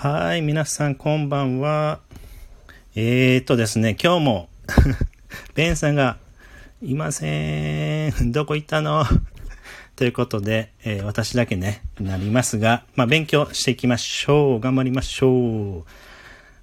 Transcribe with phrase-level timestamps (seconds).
[0.00, 1.98] はい、皆さんこんばんは。
[2.94, 4.48] えーとですね、今日も
[5.56, 6.18] ベンさんが
[6.80, 8.30] いません。
[8.30, 9.04] どこ行ったの？
[9.96, 14.60] ということで、えー、私だけね、なりますが、まあ、勉強していきましょう。
[14.60, 15.84] 頑張りましょう。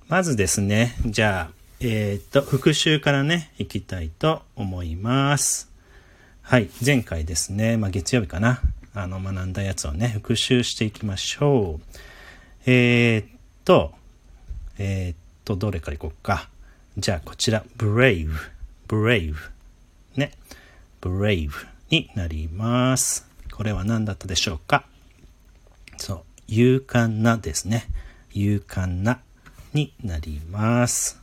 [0.08, 5.70] まずですね、じゃあ、えっ、と、復習からね、いきたいと思います。
[6.42, 8.62] はい、前回ですね、まあ、月曜日かな、
[8.94, 12.15] あの、学んだやつをね、復習していきましょう。
[12.68, 13.28] えー、っ
[13.64, 13.94] と、
[14.80, 16.50] えー、っと、どれからいこうか。
[16.98, 18.32] じゃあ、こちら、brave,
[18.88, 19.36] brave
[20.16, 20.32] ね、
[21.02, 21.52] brave
[21.90, 23.28] になります。
[23.52, 24.86] これは何だったでしょうか？
[25.98, 27.88] そう、勇敢なですね。
[28.34, 29.20] 勇敢な
[29.74, 31.22] になります。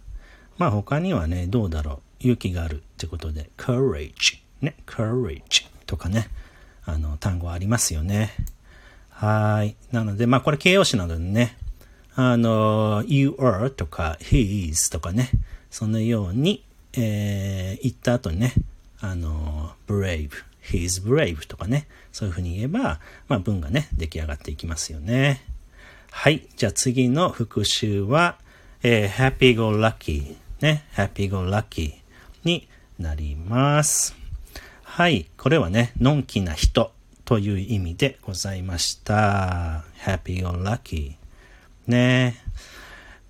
[0.59, 1.99] まあ他にはね、どうだろう。
[2.21, 6.29] 勇気があるってことで、courage ね、courage とかね、
[6.85, 8.33] あの、単語ありますよね。
[9.13, 9.77] はい。
[9.93, 11.57] なので、まあこれ形容詞なのでね、
[12.15, 15.31] あの、you are とか he is とかね、
[15.71, 18.53] そのように、えー、言った後にね、
[19.01, 20.31] あの、brave,
[20.63, 25.43] he is brave とかね、そういうふうに言えば、まあ文がね、出来上がっていきますよね。
[26.11, 26.47] はい。
[26.57, 28.37] じゃあ次の復習は、
[28.83, 31.95] えー、happy go lucky ね、happy go lucky
[32.45, 32.69] に
[32.99, 34.15] なります。
[34.83, 35.27] はい。
[35.39, 36.93] これはね、のんきな人
[37.25, 39.85] という意味でございました。
[40.05, 41.15] happy or lucky。
[41.87, 42.37] ね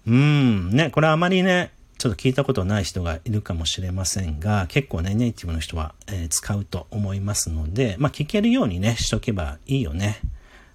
[0.06, 10.18] うん、ね、これあまりね、ちょっと聞いたことない人がいるかもしれませんが、結構ね、ネイティブの人は、えー、使うと思いますので、まあ聞けるようにね、しとけばいいよね。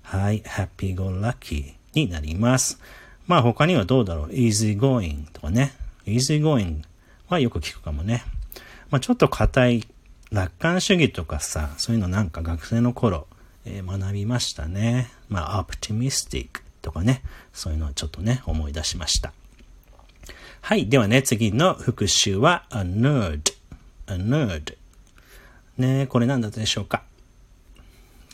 [0.04, 2.80] はい、happy go lucky になります。
[3.26, 5.74] まあ他にはどうだろう？Easy going とかね。
[6.06, 6.82] easy going
[7.28, 8.24] はよく聞くかもね。
[8.90, 9.88] まあちょっと硬い
[10.32, 13.28] 楽観主義とかさ、そういうのなんか学生の頃、
[13.66, 15.10] えー、学びましたね。
[15.30, 16.50] まあ、optimistic
[16.82, 17.22] とかね、
[17.54, 19.34] そういうのをちょっとね、思い出しました。
[20.62, 20.90] はい。
[20.90, 23.54] ではね、次の復習は a nerd。
[24.08, 24.78] a nerd。
[25.78, 27.04] ね、これ何だったでしょうか？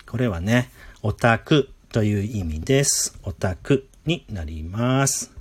[0.08, 3.20] これはね、オタクという意味です。
[3.24, 5.32] オタクになります。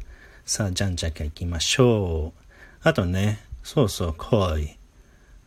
[0.44, 2.40] さあ、じゃんじゃか行きましょう。
[2.82, 4.76] あとね、そうそう、恋。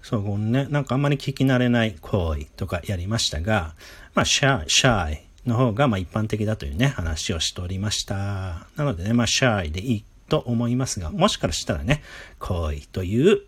[0.06, 3.74] そう、このね、なんかあんまり聞き慣れない行為とかやりましたが、
[4.14, 8.68] まあ、シャイ、シャイの方がまあ一般的だというね、話をしておりました。
[8.76, 12.04] なのでね、まあ、シャイでいいと思いますが、もしかしたらね、
[12.38, 13.42] 行為という、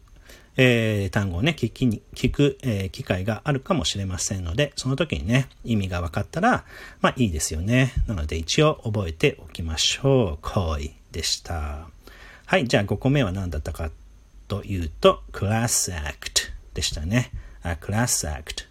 [0.56, 6.66] えー、単語をね、聞きに、聞く、えー、機会があるかもしれませんので、その時にね、意味が分かったら、
[7.02, 7.94] まあいいですよね。
[8.08, 10.38] なので一応覚えておきましょう。
[10.42, 11.88] 行為でした。
[12.48, 13.92] はい、じゃあ5個目は何だったか
[14.48, 16.37] というと、class act
[16.78, 17.32] でしたね。
[17.64, 18.68] a class act。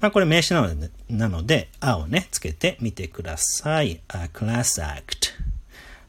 [0.00, 4.02] まあこれ名詞なので、なので、あをね、つけてみてください。
[4.08, 5.32] a class act。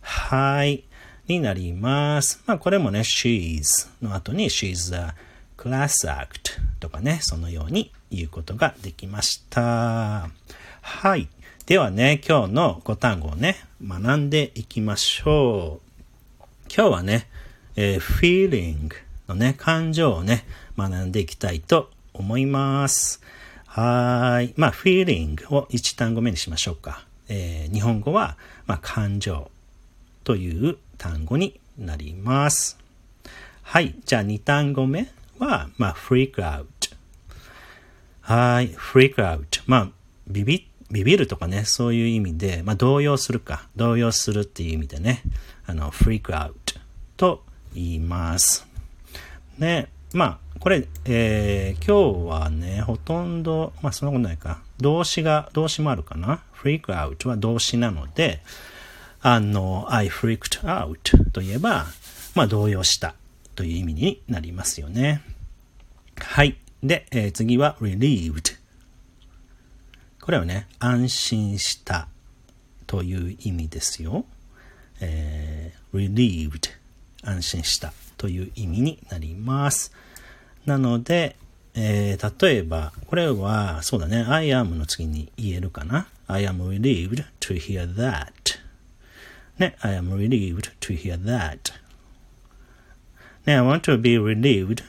[0.02, 0.84] はい。
[1.30, 2.44] になります。
[2.46, 5.14] まあこれもね、she's の後に she's a
[5.56, 10.30] class act とかね、そのように言うことができました。
[10.82, 11.30] はい。
[11.68, 16.44] ではね、今日の5単語をね、学んでいきましょう。
[16.68, 17.30] 今日はね、
[17.78, 18.90] えー、feeling
[19.30, 20.46] のね、感情をね、
[20.80, 23.22] 学んでいきたいと思います。
[23.66, 24.54] はい。
[24.56, 27.06] まあ、feeling を1単語目にしましょうか。
[27.28, 29.52] えー、日本語は、まあ、感情
[30.24, 32.80] という単語になります。
[33.62, 33.96] はい。
[34.06, 36.66] じゃあ2単語目は、まあ、freak out。
[38.22, 38.70] はい。
[38.72, 39.62] freak out。
[39.68, 39.90] まあ、
[40.28, 43.68] ビビ、ビビるとかね、そういう意味で、まあ、動揺するか。
[43.76, 45.22] 動揺するっていう意味でね、
[45.66, 46.54] あの、freak out
[47.18, 47.44] と
[47.76, 48.66] 言います。
[49.60, 54.62] ね、まあ、これ、えー、今日はね、ほとんど、まあ、そんなことないか。
[54.78, 58.42] 動詞が、動詞もあるかな ?freak out は動詞なので、
[59.22, 61.86] あの、I freaked out といえば、
[62.36, 63.16] まあ、動揺した
[63.56, 65.22] という意味になりますよね。
[66.18, 66.58] はい。
[66.84, 68.58] で、えー、次は relieved。
[70.20, 72.10] これはね、安心した
[72.86, 74.26] という意味ですよ。
[75.00, 76.70] えー、relieved。
[77.24, 77.94] 安心した。
[78.18, 79.94] という意味になります。
[80.66, 81.36] なので、
[81.74, 86.08] えー、例えば、これは、そうだね、I am の次に言えるかな。
[86.28, 88.28] I am relieved to hear that.
[89.58, 91.58] ね、I am relieved to hear that.
[93.46, 94.84] ね、I want to be relieved.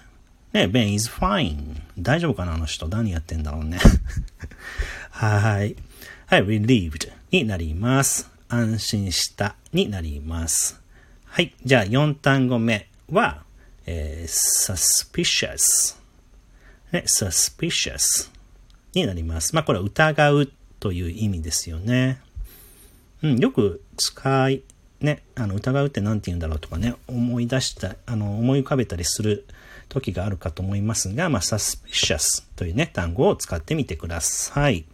[0.53, 1.81] ね、Ben is fine.
[1.99, 2.89] 大丈夫かなあの人。
[2.89, 3.79] 何やってんだろうね。
[5.11, 5.77] はい。
[6.27, 8.31] はい、relieved になります。
[8.49, 10.81] 安心したになります。
[11.25, 11.55] はい。
[11.65, 12.89] じゃあ4単語目。
[13.11, 13.43] は、
[13.93, 15.97] えー、suspicious。
[16.93, 18.31] ね、suspicious
[18.95, 19.55] になります。
[19.55, 20.49] まあ、これは疑う
[20.79, 22.21] という意味ですよね。
[23.23, 24.63] うん、よく使い
[25.01, 29.45] ね、あの、疑うって何て言うんだろうとかね、思い出した、あの、思い浮かべたりする
[29.89, 34.85] 時があるかと思いますが、まあ、suspicious というね、単語を使ってみてください。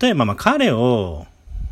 [0.00, 1.26] 例えば、まあ、彼を、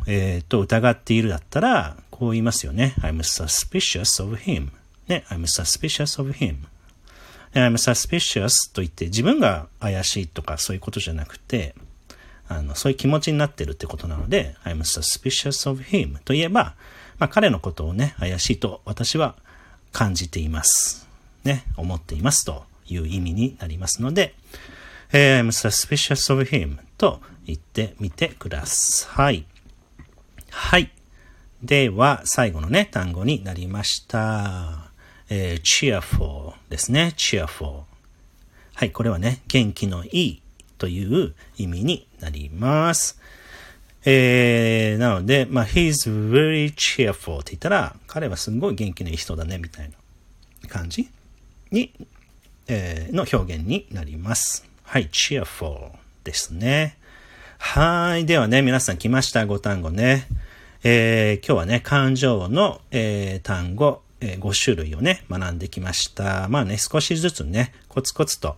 [0.07, 2.93] えっ、ー、と、疑っているだったら、こう言いますよね。
[2.99, 4.69] I'm suspicious of him.
[5.07, 6.57] ね、I'm suspicious of him.
[7.53, 11.75] I'm suspicious と言って自分が怪しいとかそういうことじゃなくて、
[12.47, 16.75] あの、そういう気持ちになってるってことなので、I'm suspicious of him と言えば、
[17.19, 19.35] まあ彼のことをね、怪しいと私は
[19.91, 21.07] 感じています。
[21.43, 24.33] ね、思っていますという意味になりますので、
[25.11, 29.45] えー、I'm suspicious of him と言ってみてください。
[30.49, 30.91] はい。
[31.61, 34.92] では、最後のね、単語になりました。
[35.29, 37.13] えー、cheerful ですね。
[37.15, 37.81] cheerful。
[38.75, 40.41] はい、これはね、元気のいい
[40.77, 43.19] という意味になります。
[44.05, 51.09] えー、なので、まあ、he's very cheerful って言ったら、彼はすごい元気のいい人だね、みたいな感じ
[51.71, 51.93] に、
[52.67, 54.65] えー、の表現になります。
[54.83, 55.91] はい、cheerful
[56.23, 56.97] ですね。
[57.57, 58.25] はい。
[58.25, 59.45] ではね、皆さん来ました。
[59.45, 60.27] 5単語ね。
[60.83, 66.47] えー、今日はね、感情の、えー、単語、え、5種類をね、学んできました。
[66.47, 68.55] まあね、少しずつね、コツコツと、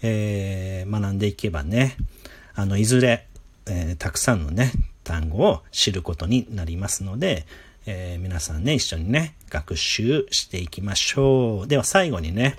[0.00, 1.96] えー、学んでいけばね、
[2.54, 3.26] あの、いずれ、
[3.66, 4.70] えー、たくさんのね、
[5.02, 7.46] 単語を知ることになりますので、
[7.86, 11.66] えー、皆さんね、一緒にね、学習していきましょう。
[11.66, 12.56] では最後にね、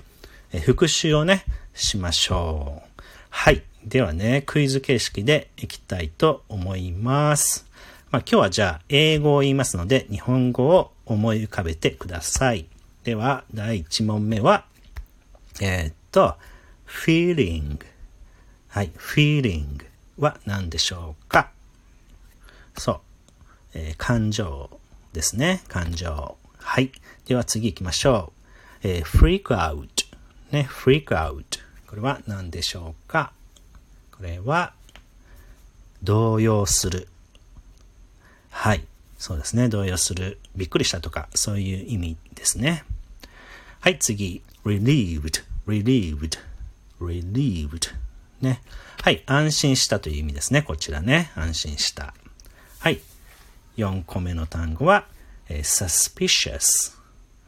[0.52, 3.02] え、復習をね、しましょう。
[3.30, 3.62] はい。
[3.84, 7.66] ではね、クイズ形式でいきたいと思います。
[8.10, 12.66] まあ、今日はじゃあ、英語を言いますので、日本語を思い浮かべてください。
[13.02, 14.64] では、第1問目は、
[15.60, 16.36] えー、っと、
[16.86, 17.80] feeling。
[18.68, 19.84] はい、feeling
[20.18, 21.50] は何でしょうか？
[22.78, 23.00] そう、
[23.74, 24.70] えー、感情
[25.12, 25.62] ですね。
[25.66, 26.36] 感情。
[26.58, 26.92] はい。
[27.26, 28.32] では次行きましょ
[28.84, 28.88] う。
[28.88, 29.88] えー、freak out。
[30.52, 31.44] ね、freak out。
[31.88, 33.32] これは何でしょうか？
[34.16, 34.74] これは、
[36.04, 37.08] 動揺する。
[38.50, 38.86] はい。
[39.20, 39.68] そうですね。
[39.68, 40.38] 動揺する。
[40.56, 42.84] びっくりしたとか、そういう意味ですね。
[43.80, 44.42] はい、次。
[44.64, 46.38] relieved, relieved,
[46.98, 47.92] relieved.
[48.40, 48.62] ね。
[49.02, 49.22] はい。
[49.26, 50.62] 安心したという意味ですね。
[50.62, 51.32] こちらね。
[51.34, 52.14] 安心した。
[52.78, 52.98] はい。
[53.76, 55.04] 4個目の単語は、
[55.50, 56.98] えー、suspicious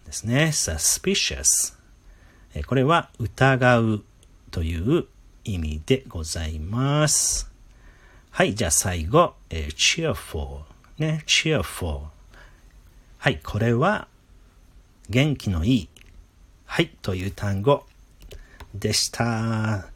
[0.05, 0.51] ですね。
[0.53, 1.75] suspicious。
[2.53, 4.05] えー、これは疑う
[4.51, 5.07] という
[5.45, 7.51] 意味でございます。
[8.31, 8.55] はい。
[8.55, 12.03] じゃあ最後、えー、cheerful ね、cheerful。
[13.19, 14.09] はい、これは
[15.09, 15.89] 元気のいい。
[16.67, 17.85] はい、という単語
[18.75, 19.87] でした。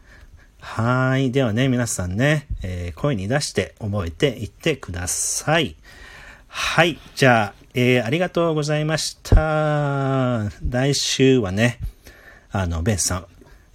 [0.61, 1.31] はい。
[1.31, 5.77] ではね、皆さんね、えー、声に出して覚えていってください。
[6.49, 6.99] はい。
[7.15, 10.51] じゃあ、えー、ありがとうございました。
[10.69, 11.79] 来週はね、
[12.51, 13.27] あの、ベンさん、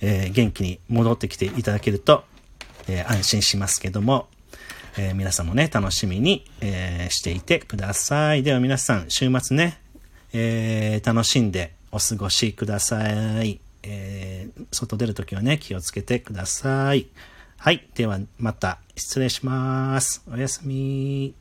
[0.02, 2.24] えー、元気に戻ってきていただけると、
[2.88, 4.28] え安心しますけども、
[4.98, 8.44] えー、皆さんもね、楽しみに、えー、していてください。
[8.44, 9.80] では皆さん、週末ね、
[10.34, 13.60] えー、楽しんでお過ごしください。
[13.84, 17.08] え、外出るときはね、気をつけてください。
[17.58, 17.88] はい。
[17.96, 20.24] では、また失礼します。
[20.32, 21.41] おやすみ。